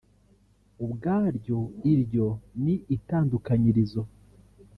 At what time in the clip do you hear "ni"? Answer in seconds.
2.63-2.75